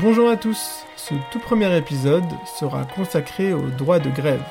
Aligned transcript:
Bonjour 0.00 0.28
à 0.28 0.36
tous, 0.36 0.84
ce 0.96 1.14
tout 1.30 1.38
premier 1.38 1.76
épisode 1.76 2.24
sera 2.58 2.84
consacré 2.84 3.52
au 3.52 3.70
droit 3.70 4.00
de 4.00 4.10
grève. 4.10 4.42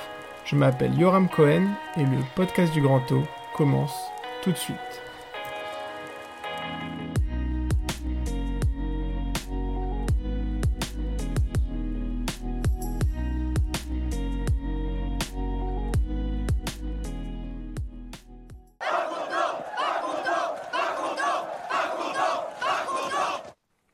Je 0.45 0.55
m'appelle 0.55 0.97
Yoram 0.97 1.27
Cohen 1.27 1.67
et 1.97 2.03
le 2.05 2.19
podcast 2.33 2.71
du 2.71 2.81
Grand 2.81 3.11
O 3.11 3.23
commence 3.53 3.93
tout 4.41 4.53
de 4.53 4.57
suite. 4.57 4.77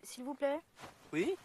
S'il 0.03 0.23
vous 0.23 0.35
plaît 0.35 0.59
Oui 1.11 1.35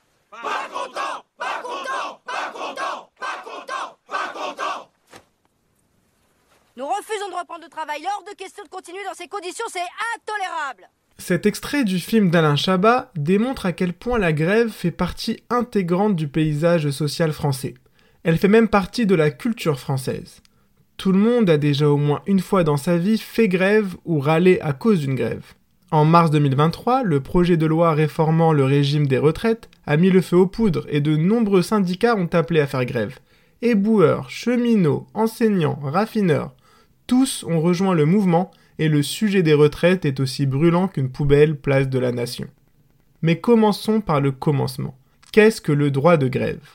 Nous 6.76 6.86
refusons 6.86 7.30
de 7.30 7.38
reprendre 7.38 7.64
le 7.64 7.70
travail. 7.70 8.02
Hors 8.04 8.24
de 8.24 8.36
question 8.36 8.64
de 8.64 8.68
continuer 8.68 9.02
dans 9.04 9.14
ces 9.14 9.28
conditions, 9.28 9.64
c'est 9.68 9.78
intolérable 10.16 10.88
Cet 11.18 11.46
extrait 11.46 11.84
du 11.84 11.98
film 11.98 12.30
d'Alain 12.30 12.56
Chabat 12.56 13.10
démontre 13.14 13.64
à 13.64 13.72
quel 13.72 13.94
point 13.94 14.18
la 14.18 14.32
grève 14.32 14.70
fait 14.70 14.90
partie 14.90 15.42
intégrante 15.50 16.16
du 16.16 16.28
paysage 16.28 16.90
social 16.90 17.32
français. 17.32 17.74
Elle 18.22 18.38
fait 18.38 18.48
même 18.48 18.68
partie 18.68 19.06
de 19.06 19.14
la 19.14 19.30
culture 19.30 19.78
française. 19.78 20.42
Tout 20.96 21.12
le 21.12 21.18
monde 21.18 21.48
a 21.48 21.56
déjà 21.56 21.88
au 21.88 21.96
moins 21.96 22.22
une 22.26 22.40
fois 22.40 22.64
dans 22.64 22.76
sa 22.76 22.98
vie 22.98 23.18
fait 23.18 23.48
grève 23.48 23.96
ou 24.04 24.18
râlé 24.18 24.60
à 24.60 24.72
cause 24.72 25.00
d'une 25.00 25.14
grève. 25.14 25.54
En 25.94 26.04
mars 26.04 26.32
2023, 26.32 27.04
le 27.04 27.20
projet 27.20 27.56
de 27.56 27.66
loi 27.66 27.92
réformant 27.92 28.52
le 28.52 28.64
régime 28.64 29.06
des 29.06 29.16
retraites 29.16 29.70
a 29.86 29.96
mis 29.96 30.10
le 30.10 30.22
feu 30.22 30.36
aux 30.36 30.48
poudres 30.48 30.86
et 30.88 31.00
de 31.00 31.16
nombreux 31.16 31.62
syndicats 31.62 32.16
ont 32.16 32.28
appelé 32.32 32.58
à 32.58 32.66
faire 32.66 32.84
grève. 32.84 33.20
Éboueurs, 33.62 34.28
cheminots, 34.28 35.06
enseignants, 35.14 35.78
raffineurs, 35.80 36.52
tous 37.06 37.44
ont 37.44 37.60
rejoint 37.60 37.94
le 37.94 38.06
mouvement 38.06 38.50
et 38.80 38.88
le 38.88 39.04
sujet 39.04 39.44
des 39.44 39.54
retraites 39.54 40.04
est 40.04 40.18
aussi 40.18 40.46
brûlant 40.46 40.88
qu'une 40.88 41.12
poubelle 41.12 41.56
place 41.56 41.88
de 41.88 42.00
la 42.00 42.10
nation. 42.10 42.48
Mais 43.22 43.38
commençons 43.38 44.00
par 44.00 44.20
le 44.20 44.32
commencement. 44.32 44.98
Qu'est-ce 45.30 45.60
que 45.60 45.70
le 45.70 45.92
droit 45.92 46.16
de 46.16 46.26
grève? 46.26 46.70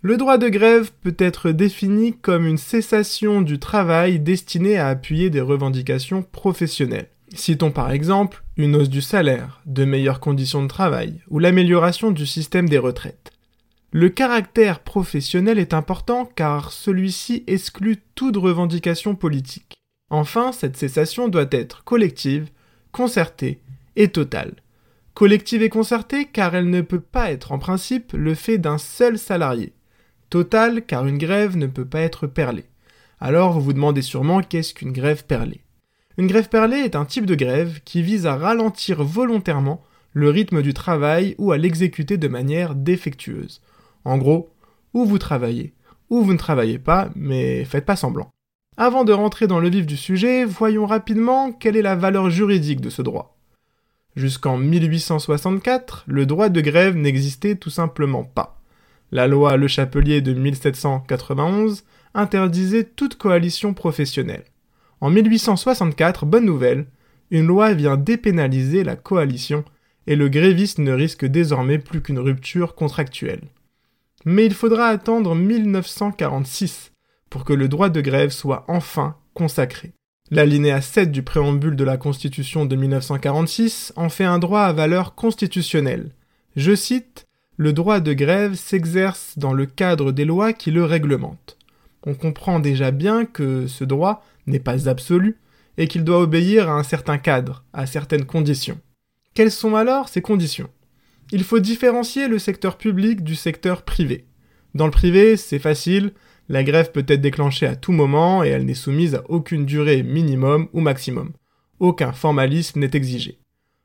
Le 0.00 0.16
droit 0.16 0.38
de 0.38 0.48
grève 0.48 0.90
peut 1.02 1.16
être 1.18 1.50
défini 1.50 2.14
comme 2.14 2.46
une 2.46 2.56
cessation 2.56 3.42
du 3.42 3.58
travail 3.58 4.20
destinée 4.20 4.78
à 4.78 4.88
appuyer 4.88 5.28
des 5.28 5.42
revendications 5.42 6.22
professionnelles. 6.22 7.10
Citons 7.34 7.70
par 7.70 7.92
exemple 7.92 8.42
une 8.56 8.74
hausse 8.74 8.88
du 8.88 9.00
salaire, 9.00 9.60
de 9.64 9.84
meilleures 9.84 10.20
conditions 10.20 10.62
de 10.62 10.68
travail 10.68 11.20
ou 11.28 11.38
l'amélioration 11.38 12.10
du 12.10 12.26
système 12.26 12.68
des 12.68 12.78
retraites. 12.78 13.32
Le 13.92 14.08
caractère 14.08 14.80
professionnel 14.80 15.58
est 15.58 15.74
important 15.74 16.24
car 16.24 16.72
celui-ci 16.72 17.44
exclut 17.46 18.02
toute 18.14 18.36
revendication 18.36 19.14
politique. 19.14 19.74
Enfin, 20.10 20.52
cette 20.52 20.76
cessation 20.76 21.28
doit 21.28 21.46
être 21.50 21.84
collective, 21.84 22.50
concertée 22.92 23.60
et 23.96 24.08
totale. 24.08 24.54
Collective 25.14 25.62
et 25.62 25.68
concertée 25.68 26.24
car 26.24 26.54
elle 26.54 26.70
ne 26.70 26.80
peut 26.80 27.00
pas 27.00 27.30
être 27.30 27.52
en 27.52 27.58
principe 27.58 28.12
le 28.12 28.34
fait 28.34 28.58
d'un 28.58 28.78
seul 28.78 29.18
salarié. 29.18 29.72
Totale 30.30 30.82
car 30.84 31.06
une 31.06 31.18
grève 31.18 31.56
ne 31.56 31.66
peut 31.66 31.84
pas 31.84 32.00
être 32.00 32.26
perlée. 32.26 32.66
Alors 33.20 33.52
vous 33.52 33.60
vous 33.60 33.72
demandez 33.72 34.02
sûrement 34.02 34.40
qu'est-ce 34.40 34.74
qu'une 34.74 34.92
grève 34.92 35.24
perlée? 35.26 35.62
Une 36.18 36.26
grève 36.26 36.48
perlée 36.48 36.78
est 36.78 36.96
un 36.96 37.04
type 37.04 37.26
de 37.26 37.34
grève 37.34 37.80
qui 37.84 38.02
vise 38.02 38.26
à 38.26 38.36
ralentir 38.36 39.02
volontairement 39.02 39.82
le 40.12 40.28
rythme 40.28 40.62
du 40.62 40.74
travail 40.74 41.34
ou 41.38 41.52
à 41.52 41.58
l'exécuter 41.58 42.18
de 42.18 42.28
manière 42.28 42.74
défectueuse. 42.74 43.60
En 44.04 44.18
gros, 44.18 44.50
ou 44.92 45.04
vous 45.04 45.18
travaillez, 45.18 45.72
ou 46.08 46.22
vous 46.22 46.32
ne 46.32 46.38
travaillez 46.38 46.78
pas, 46.78 47.10
mais 47.14 47.64
faites 47.64 47.86
pas 47.86 47.96
semblant. 47.96 48.30
Avant 48.76 49.04
de 49.04 49.12
rentrer 49.12 49.46
dans 49.46 49.60
le 49.60 49.68
vif 49.68 49.86
du 49.86 49.96
sujet, 49.96 50.44
voyons 50.44 50.86
rapidement 50.86 51.52
quelle 51.52 51.76
est 51.76 51.82
la 51.82 51.96
valeur 51.96 52.30
juridique 52.30 52.80
de 52.80 52.90
ce 52.90 53.02
droit. 53.02 53.36
Jusqu'en 54.16 54.56
1864, 54.56 56.04
le 56.06 56.26
droit 56.26 56.48
de 56.48 56.60
grève 56.60 56.96
n'existait 56.96 57.54
tout 57.54 57.70
simplement 57.70 58.24
pas. 58.24 58.60
La 59.12 59.28
loi 59.28 59.56
Le 59.56 59.68
Chapelier 59.68 60.20
de 60.20 60.34
1791 60.34 61.84
interdisait 62.14 62.84
toute 62.84 63.16
coalition 63.16 63.74
professionnelle. 63.74 64.44
En 65.00 65.10
1864, 65.10 66.26
bonne 66.26 66.44
nouvelle, 66.44 66.86
une 67.30 67.46
loi 67.46 67.72
vient 67.72 67.96
dépénaliser 67.96 68.84
la 68.84 68.96
coalition 68.96 69.64
et 70.06 70.16
le 70.16 70.28
gréviste 70.28 70.78
ne 70.78 70.92
risque 70.92 71.24
désormais 71.24 71.78
plus 71.78 72.02
qu'une 72.02 72.18
rupture 72.18 72.74
contractuelle. 72.74 73.42
Mais 74.24 74.44
il 74.44 74.54
faudra 74.54 74.86
attendre 74.86 75.34
1946 75.34 76.92
pour 77.30 77.44
que 77.44 77.52
le 77.52 77.68
droit 77.68 77.88
de 77.88 78.00
grève 78.00 78.30
soit 78.30 78.64
enfin 78.68 79.16
consacré. 79.34 79.92
L'alinéa 80.30 80.80
7 80.80 81.10
du 81.10 81.22
préambule 81.22 81.76
de 81.76 81.84
la 81.84 81.96
Constitution 81.96 82.66
de 82.66 82.76
1946 82.76 83.92
en 83.96 84.08
fait 84.08 84.24
un 84.24 84.38
droit 84.38 84.62
à 84.62 84.72
valeur 84.72 85.14
constitutionnelle. 85.14 86.12
Je 86.56 86.74
cite 86.74 87.26
Le 87.56 87.72
droit 87.72 88.00
de 88.00 88.12
grève 88.12 88.54
s'exerce 88.54 89.38
dans 89.38 89.52
le 89.52 89.66
cadre 89.66 90.12
des 90.12 90.24
lois 90.24 90.52
qui 90.52 90.70
le 90.70 90.84
réglementent. 90.84 91.56
On 92.06 92.14
comprend 92.14 92.60
déjà 92.60 92.90
bien 92.90 93.24
que 93.24 93.66
ce 93.66 93.84
droit 93.84 94.24
n'est 94.46 94.58
pas 94.58 94.88
absolu 94.88 95.38
et 95.76 95.86
qu'il 95.86 96.04
doit 96.04 96.20
obéir 96.20 96.68
à 96.68 96.74
un 96.74 96.82
certain 96.82 97.18
cadre, 97.18 97.64
à 97.72 97.86
certaines 97.86 98.24
conditions. 98.24 98.78
Quelles 99.34 99.50
sont 99.50 99.76
alors 99.76 100.08
ces 100.08 100.22
conditions? 100.22 100.70
Il 101.32 101.44
faut 101.44 101.60
différencier 101.60 102.26
le 102.26 102.38
secteur 102.38 102.76
public 102.76 103.22
du 103.22 103.36
secteur 103.36 103.82
privé. 103.82 104.26
Dans 104.74 104.86
le 104.86 104.90
privé, 104.90 105.36
c'est 105.36 105.58
facile, 105.58 106.12
la 106.48 106.64
grève 106.64 106.90
peut 106.90 107.04
être 107.06 107.20
déclenchée 107.20 107.66
à 107.66 107.76
tout 107.76 107.92
moment 107.92 108.42
et 108.42 108.48
elle 108.48 108.64
n'est 108.64 108.74
soumise 108.74 109.14
à 109.14 109.22
aucune 109.28 109.66
durée 109.66 110.02
minimum 110.02 110.68
ou 110.72 110.80
maximum. 110.80 111.32
Aucun 111.78 112.12
formalisme 112.12 112.80
n'est 112.80 112.90
exigé. 112.94 113.38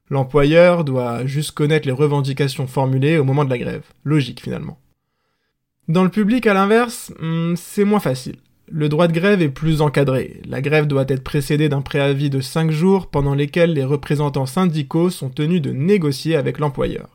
L'employeur 0.09 0.83
doit 0.83 1.25
juste 1.25 1.51
connaître 1.51 1.87
les 1.87 1.93
revendications 1.93 2.67
formulées 2.67 3.17
au 3.17 3.23
moment 3.23 3.45
de 3.45 3.49
la 3.49 3.57
grève. 3.57 3.85
Logique 4.03 4.41
finalement. 4.41 4.79
Dans 5.87 6.03
le 6.03 6.09
public, 6.09 6.47
à 6.47 6.55
l'inverse, 6.55 7.13
hmm, 7.19 7.53
c'est 7.55 7.83
moins 7.83 7.99
facile. 7.99 8.37
Le 8.71 8.89
droit 8.89 9.07
de 9.07 9.13
grève 9.13 9.43
est 9.43 9.49
plus 9.49 9.81
encadré. 9.81 10.41
La 10.47 10.59
grève 10.59 10.87
doit 10.87 11.05
être 11.07 11.23
précédée 11.23 11.69
d'un 11.69 11.81
préavis 11.81 12.31
de 12.31 12.41
5 12.41 12.71
jours 12.71 13.11
pendant 13.11 13.35
lesquels 13.35 13.73
les 13.73 13.83
représentants 13.83 14.47
syndicaux 14.47 15.11
sont 15.11 15.29
tenus 15.29 15.61
de 15.61 15.71
négocier 15.71 16.35
avec 16.35 16.57
l'employeur. 16.57 17.09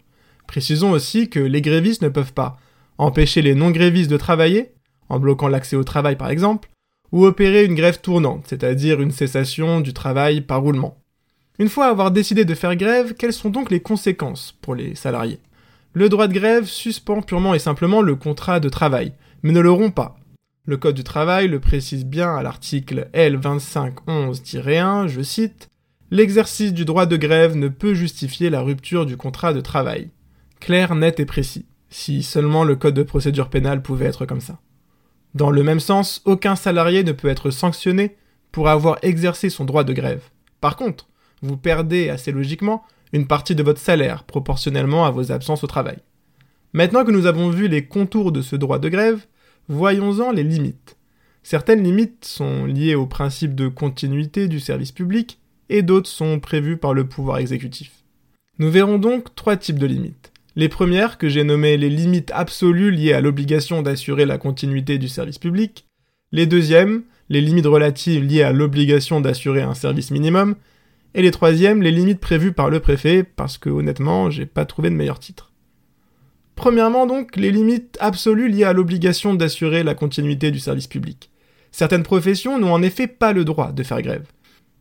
Précisons 0.47 0.92
aussi 0.92 1.28
que 1.28 1.41
les 1.41 1.62
grévistes 1.62 2.03
ne 2.03 2.09
peuvent 2.09 2.32
pas 2.32 2.59
empêcher 2.98 3.42
les 3.42 3.56
non-grévistes 3.56 4.10
de 4.10 4.16
travailler, 4.16 4.70
en 5.09 5.19
bloquant 5.19 5.48
l'accès 5.48 5.75
au 5.75 5.82
travail 5.82 6.14
par 6.14 6.30
exemple, 6.30 6.69
ou 7.10 7.25
opérer 7.25 7.64
une 7.64 7.75
grève 7.75 8.00
tournante, 8.00 8.44
c'est-à-dire 8.47 9.00
une 9.00 9.10
cessation 9.10 9.80
du 9.80 9.92
travail 9.92 10.42
par 10.42 10.62
roulement. 10.62 10.98
Une 11.59 11.69
fois 11.69 11.86
avoir 11.86 12.12
décidé 12.12 12.44
de 12.44 12.54
faire 12.54 12.76
grève, 12.76 13.14
quelles 13.14 13.32
sont 13.32 13.50
donc 13.50 13.72
les 13.72 13.80
conséquences 13.80 14.56
pour 14.62 14.76
les 14.76 14.94
salariés? 14.94 15.41
Le 15.93 16.09
droit 16.09 16.28
de 16.28 16.33
grève 16.33 16.67
suspend 16.67 17.21
purement 17.21 17.53
et 17.53 17.59
simplement 17.59 18.01
le 18.01 18.15
contrat 18.15 18.61
de 18.61 18.69
travail, 18.69 19.12
mais 19.43 19.51
ne 19.51 19.59
le 19.59 19.73
rompt 19.73 19.93
pas. 19.93 20.17
Le 20.65 20.77
Code 20.77 20.95
du 20.95 21.03
travail 21.03 21.49
le 21.49 21.59
précise 21.59 22.06
bien 22.06 22.37
à 22.37 22.45
l'article 22.45 23.09
L2511-1, 23.12 25.09
je 25.09 25.21
cite, 25.21 25.69
L'exercice 26.12 26.73
du 26.73 26.84
droit 26.84 27.06
de 27.06 27.17
grève 27.17 27.56
ne 27.56 27.67
peut 27.67 27.95
justifier 27.95 28.51
la 28.51 28.61
rupture 28.61 29.05
du 29.05 29.17
contrat 29.17 29.53
de 29.53 29.61
travail. 29.61 30.11
Clair, 30.61 30.95
net 30.95 31.19
et 31.19 31.25
précis. 31.25 31.67
Si 31.89 32.22
seulement 32.22 32.62
le 32.62 32.77
Code 32.77 32.95
de 32.95 33.03
procédure 33.03 33.49
pénale 33.49 33.83
pouvait 33.83 34.07
être 34.07 34.27
comme 34.27 34.41
ça. 34.41 34.61
Dans 35.34 35.51
le 35.51 35.65
même 35.65 35.81
sens, 35.81 36.22
aucun 36.25 36.55
salarié 36.55 37.03
ne 37.03 37.12
peut 37.12 37.28
être 37.28 37.51
sanctionné 37.51 38.17
pour 38.53 38.69
avoir 38.69 38.99
exercé 39.03 39.51
son 39.51 39.65
droit 39.65 39.83
de 39.83 39.93
grève. 39.93 40.22
Par 40.61 40.77
contre, 40.77 41.09
vous 41.43 41.57
perdez 41.57 42.11
assez 42.11 42.31
logiquement 42.31 42.84
une 43.12 43.26
partie 43.26 43.54
de 43.54 43.62
votre 43.62 43.81
salaire 43.81 44.25
proportionnellement 44.25 45.04
à 45.04 45.10
vos 45.10 45.32
absences 45.32 45.65
au 45.65 45.66
travail. 45.66 45.98
Maintenant 46.72 47.04
que 47.04 47.10
nous 47.10 47.27
avons 47.27 47.51
vu 47.51 47.68
les 47.68 47.86
contours 47.86 48.33
de 48.33 48.42
ce 48.42 48.57
droit 48.57 48.78
de 48.78 48.89
grève, 48.89 49.27
voyons-en 49.68 50.33
les 50.33 50.45
limites. 50.45 50.97
Certaines 51.42 51.83
limites 51.83 52.24
sont 52.24 52.66
liées 52.66 52.95
au 52.95 53.07
principe 53.07 53.54
de 53.54 53.68
continuité 53.68 54.47
du 54.47 54.60
service 54.60 54.92
public 54.92 55.39
et 55.68 55.83
d'autres 55.83 56.09
sont 56.09 56.39
prévues 56.39 56.77
par 56.77 56.95
le 56.95 57.07
pouvoir 57.07 57.39
exécutif. 57.39 57.92
Nous 58.59 58.71
verrons 58.71 58.98
donc 58.98 59.34
trois 59.34 59.57
types 59.57 59.78
de 59.78 59.86
limites. 59.86 60.33
Les 60.57 60.68
premières, 60.68 61.16
que 61.16 61.28
j'ai 61.28 61.45
nommées 61.45 61.77
les 61.77 61.89
limites 61.89 62.33
absolues 62.34 62.91
liées 62.91 63.12
à 63.12 63.21
l'obligation 63.21 63.83
d'assurer 63.83 64.27
la 64.27 64.36
continuité 64.36 64.98
du 64.98 65.09
service 65.09 65.39
public. 65.39 65.86
Les 66.33 66.47
deuxièmes, 66.47 67.03
les 67.28 67.41
limites 67.41 67.66
relatives 67.66 68.24
liées 68.24 68.42
à 68.42 68.53
l'obligation 68.53 69.21
d'assurer 69.21 69.62
un 69.62 69.74
service 69.74 70.10
minimum. 70.10 70.57
Et 71.15 71.22
les 71.22 71.30
troisièmes, 71.30 71.83
les 71.83 71.91
limites 71.91 72.21
prévues 72.21 72.53
par 72.53 72.71
le 72.71 72.80
préfet, 72.80 73.24
parce 73.24 73.59
que 73.59 73.68
honnêtement, 73.68 74.30
j'ai 74.30 74.47
pas 74.47 74.65
trouvé 74.65 74.91
de 74.91 74.95
meilleur 74.95 75.18
titre. 75.18 75.51
Premièrement 76.54 77.07
donc, 77.07 77.36
les 77.36 77.51
limites 77.51 77.97
absolues 78.01 78.48
liées 78.48 78.65
à 78.65 78.72
l'obligation 78.72 79.34
d'assurer 79.34 79.83
la 79.83 79.95
continuité 79.95 80.51
du 80.51 80.60
service 80.60 80.86
public. 80.86 81.30
Certaines 81.72 82.03
professions 82.03 82.59
n'ont 82.59 82.72
en 82.72 82.83
effet 82.83 83.07
pas 83.07 83.33
le 83.33 83.45
droit 83.45 83.72
de 83.72 83.83
faire 83.83 84.03
grève. 84.03 84.27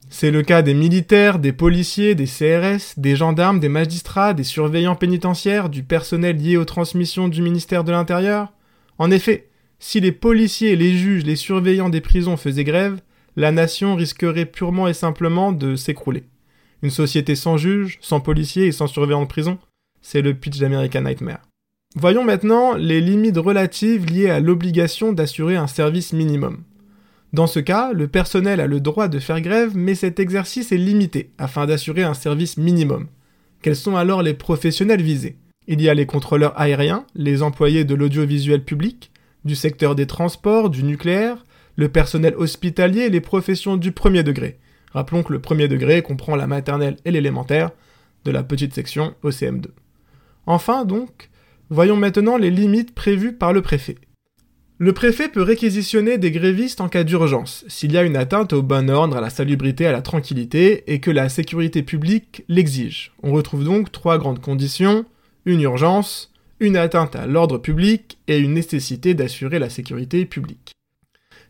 C'est 0.09 0.31
le 0.31 0.41
cas 0.41 0.63
des 0.63 0.73
militaires, 0.73 1.37
des 1.37 1.53
policiers, 1.53 2.15
des 2.15 2.25
CRS, 2.25 2.95
des 2.97 3.15
gendarmes, 3.15 3.59
des 3.59 3.69
magistrats, 3.69 4.33
des 4.33 4.43
surveillants 4.43 4.95
pénitentiaires, 4.95 5.69
du 5.69 5.83
personnel 5.83 6.37
lié 6.37 6.57
aux 6.57 6.65
transmissions 6.65 7.27
du 7.27 7.41
ministère 7.43 7.83
de 7.83 7.91
l'Intérieur. 7.91 8.51
En 8.97 9.11
effet, 9.11 9.49
si 9.77 9.99
les 10.01 10.11
policiers, 10.11 10.75
les 10.75 10.97
juges, 10.97 11.25
les 11.25 11.35
surveillants 11.35 11.89
des 11.89 12.01
prisons 12.01 12.37
faisaient 12.37 12.63
grève, 12.63 12.99
la 13.35 13.51
nation 13.51 13.95
risquerait 13.95 14.45
purement 14.45 14.87
et 14.87 14.93
simplement 14.93 15.51
de 15.51 15.75
s'écrouler. 15.75 16.23
Une 16.81 16.89
société 16.89 17.35
sans 17.35 17.57
juges, 17.57 17.97
sans 18.01 18.19
policiers 18.19 18.67
et 18.67 18.71
sans 18.71 18.87
surveillants 18.87 19.23
de 19.23 19.27
prison, 19.27 19.57
c'est 20.01 20.21
le 20.21 20.33
pitch 20.33 20.59
d'American 20.59 21.01
Nightmare. 21.01 21.41
Voyons 21.95 22.23
maintenant 22.23 22.75
les 22.75 23.01
limites 23.01 23.37
relatives 23.37 24.05
liées 24.05 24.29
à 24.29 24.39
l'obligation 24.39 25.11
d'assurer 25.11 25.55
un 25.55 25.67
service 25.67 26.13
minimum. 26.13 26.63
Dans 27.33 27.47
ce 27.47 27.59
cas, 27.59 27.93
le 27.93 28.07
personnel 28.07 28.59
a 28.59 28.67
le 28.67 28.79
droit 28.79 29.07
de 29.07 29.19
faire 29.19 29.41
grève, 29.41 29.71
mais 29.75 29.95
cet 29.95 30.19
exercice 30.19 30.71
est 30.71 30.77
limité 30.77 31.31
afin 31.37 31.65
d'assurer 31.65 32.03
un 32.03 32.13
service 32.13 32.57
minimum. 32.57 33.07
Quels 33.61 33.75
sont 33.75 33.95
alors 33.95 34.23
les 34.23 34.33
professionnels 34.33 35.01
visés? 35.01 35.37
Il 35.67 35.81
y 35.81 35.89
a 35.89 35.93
les 35.93 36.05
contrôleurs 36.05 36.59
aériens, 36.59 37.05
les 37.13 37.43
employés 37.43 37.83
de 37.83 37.93
l'audiovisuel 37.93 38.63
public, 38.63 39.11
du 39.45 39.55
secteur 39.55 39.95
des 39.95 40.07
transports, 40.07 40.69
du 40.69 40.83
nucléaire, 40.83 41.43
le 41.79 41.87
personnel 41.87 42.35
hospitalier 42.35 43.03
et 43.03 43.09
les 43.09 43.21
professions 43.21 43.77
du 43.77 43.93
premier 43.93 44.21
degré. 44.21 44.59
Rappelons 44.91 45.23
que 45.23 45.31
le 45.31 45.39
premier 45.39 45.69
degré 45.69 46.01
comprend 46.01 46.35
la 46.35 46.45
maternelle 46.45 46.97
et 47.05 47.11
l'élémentaire, 47.11 47.71
de 48.25 48.31
la 48.31 48.43
petite 48.43 48.73
section 48.73 49.15
au 49.23 49.29
CM2. 49.29 49.67
Enfin 50.45 50.83
donc, 50.83 51.29
voyons 51.69 51.95
maintenant 51.95 52.35
les 52.35 52.51
limites 52.51 52.93
prévues 52.93 53.31
par 53.31 53.53
le 53.53 53.61
préfet. 53.61 53.95
Le 54.77 54.91
préfet 54.91 55.29
peut 55.29 55.41
réquisitionner 55.41 56.17
des 56.17 56.31
grévistes 56.31 56.81
en 56.81 56.89
cas 56.89 57.05
d'urgence, 57.05 57.63
s'il 57.69 57.93
y 57.93 57.97
a 57.97 58.03
une 58.03 58.17
atteinte 58.17 58.51
au 58.51 58.61
bon 58.61 58.89
ordre, 58.89 59.15
à 59.15 59.21
la 59.21 59.29
salubrité, 59.29 59.85
à 59.85 59.93
la 59.93 60.01
tranquillité, 60.01 60.83
et 60.91 60.99
que 60.99 61.11
la 61.11 61.29
sécurité 61.29 61.81
publique 61.81 62.43
l'exige. 62.49 63.13
On 63.23 63.31
retrouve 63.31 63.63
donc 63.63 63.89
trois 63.89 64.17
grandes 64.17 64.41
conditions, 64.41 65.05
une 65.45 65.61
urgence, 65.61 66.33
une 66.59 66.75
atteinte 66.75 67.15
à 67.15 67.25
l'ordre 67.25 67.57
public 67.57 68.17
et 68.27 68.37
une 68.37 68.53
nécessité 68.53 69.13
d'assurer 69.13 69.59
la 69.59 69.69
sécurité 69.69 70.25
publique. 70.25 70.73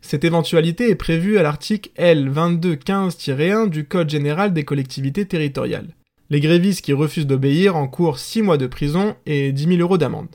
Cette 0.02 0.24
éventualité 0.24 0.90
est 0.90 0.96
prévue 0.96 1.38
à 1.38 1.42
l'article 1.42 1.90
L2215-1 1.98 3.68
du 3.68 3.86
Code 3.86 4.10
général 4.10 4.52
des 4.52 4.64
collectivités 4.64 5.26
territoriales. 5.26 5.94
Les 6.30 6.40
grévistes 6.40 6.84
qui 6.84 6.92
refusent 6.92 7.26
d'obéir 7.26 7.76
encourent 7.76 8.18
6 8.18 8.42
mois 8.42 8.56
de 8.56 8.66
prison 8.66 9.16
et 9.26 9.52
10 9.52 9.64
000 9.64 9.80
euros 9.80 9.98
d'amende. 9.98 10.28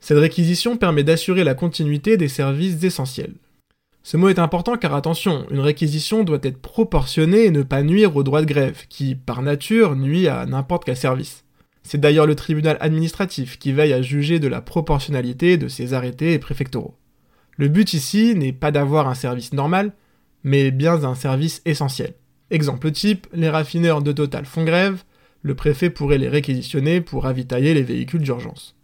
Cette 0.00 0.18
réquisition 0.18 0.76
permet 0.76 1.04
d'assurer 1.04 1.44
la 1.44 1.54
continuité 1.54 2.16
des 2.16 2.28
services 2.28 2.82
essentiels. 2.82 3.34
Ce 4.02 4.16
mot 4.16 4.30
est 4.30 4.38
important 4.38 4.76
car 4.76 4.94
attention, 4.94 5.46
une 5.50 5.60
réquisition 5.60 6.24
doit 6.24 6.38
être 6.42 6.60
proportionnée 6.60 7.44
et 7.44 7.50
ne 7.50 7.62
pas 7.62 7.82
nuire 7.82 8.16
au 8.16 8.22
droit 8.22 8.40
de 8.40 8.46
grève, 8.46 8.86
qui 8.88 9.14
par 9.14 9.42
nature 9.42 9.94
nuit 9.94 10.26
à 10.26 10.46
n'importe 10.46 10.84
quel 10.84 10.96
service. 10.96 11.44
C'est 11.82 12.00
d'ailleurs 12.00 12.26
le 12.26 12.34
tribunal 12.34 12.78
administratif 12.80 13.58
qui 13.58 13.72
veille 13.72 13.92
à 13.92 14.02
juger 14.02 14.38
de 14.38 14.48
la 14.48 14.62
proportionnalité 14.62 15.58
de 15.58 15.68
ces 15.68 15.92
arrêtés 15.92 16.38
préfectoraux. 16.38 16.94
Le 17.60 17.68
but 17.68 17.92
ici 17.92 18.34
n'est 18.36 18.54
pas 18.54 18.70
d'avoir 18.70 19.06
un 19.06 19.14
service 19.14 19.52
normal, 19.52 19.92
mais 20.44 20.70
bien 20.70 21.04
un 21.04 21.14
service 21.14 21.60
essentiel. 21.66 22.14
Exemple 22.50 22.90
type, 22.90 23.26
les 23.34 23.50
raffineurs 23.50 24.00
de 24.00 24.12
Total 24.12 24.46
font 24.46 24.64
grève, 24.64 25.02
le 25.42 25.54
préfet 25.54 25.90
pourrait 25.90 26.16
les 26.16 26.30
réquisitionner 26.30 27.02
pour 27.02 27.24
ravitailler 27.24 27.74
les 27.74 27.82
véhicules 27.82 28.22
d'urgence. 28.22 28.76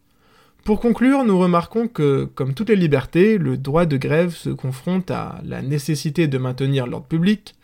Pour 0.63 0.79
conclure, 0.79 1.25
nous 1.25 1.39
remarquons 1.39 1.89
que, 1.89 2.25
comme 2.35 2.53
toutes 2.53 2.69
les 2.69 2.77
libertés, 2.77 3.39
le 3.39 3.57
droit 3.57 3.87
de 3.87 3.97
grève 3.97 4.37
se 4.37 4.51
confronte 4.51 5.11
à 5.11 5.41
la 5.43 5.63
nécessité 5.63 6.29
de 6.29 6.37
maintenir 6.37 6.87
l'ordre 6.87 7.07
public, 7.07 7.55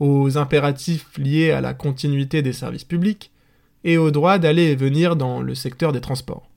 aux 0.00 0.36
impératifs 0.36 1.16
liés 1.16 1.50
à 1.50 1.62
la 1.62 1.72
continuité 1.72 2.42
des 2.42 2.52
services 2.52 2.84
publics, 2.84 3.32
et 3.84 3.96
au 3.96 4.10
droit 4.10 4.36
d'aller 4.36 4.64
et 4.64 4.76
venir 4.76 5.16
dans 5.16 5.40
le 5.40 5.54
secteur 5.54 5.92
des 5.92 6.02
transports. 6.02 6.50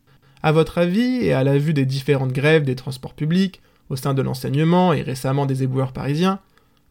À 0.44 0.52
votre 0.52 0.80
avis, 0.80 1.24
et 1.24 1.32
à 1.32 1.46
la 1.46 1.58
vue 1.58 1.74
des 1.74 1.86
différentes 1.86 2.34
grèves 2.34 2.66
des 2.66 2.76
transports 2.76 3.14
publics, 3.14 3.62
au 3.92 3.98
sein 3.98 4.14
de 4.14 4.22
l'enseignement 4.22 4.94
et 4.94 5.02
récemment 5.02 5.46
des 5.46 5.64
éboueurs 5.64 5.92
parisiens, 5.92 6.40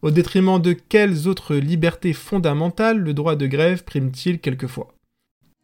au 0.03 0.11
détriment 0.11 0.61
de 0.61 0.73
quelles 0.73 1.27
autres 1.27 1.55
libertés 1.55 2.13
fondamentales 2.13 2.99
le 2.99 3.13
droit 3.13 3.35
de 3.35 3.47
grève 3.47 3.83
prime-t-il 3.83 4.39
quelquefois? 4.39 4.93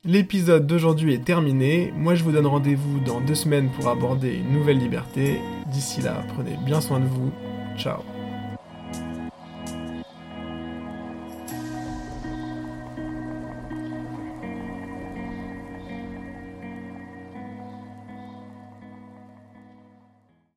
L'épisode 0.03 0.67
d'aujourd'hui 0.67 1.13
est 1.13 1.23
terminé. 1.23 1.91
Moi, 1.95 2.15
je 2.15 2.23
vous 2.23 2.31
donne 2.31 2.47
rendez-vous 2.47 2.99
dans 2.99 3.21
deux 3.21 3.35
semaines 3.35 3.69
pour 3.69 3.87
aborder 3.87 4.33
une 4.35 4.53
nouvelle 4.53 4.79
liberté. 4.79 5.39
D'ici 5.71 6.01
là, 6.01 6.23
prenez 6.35 6.57
bien 6.65 6.81
soin 6.81 6.99
de 6.99 7.07
vous. 7.07 7.31
Ciao. 7.77 8.16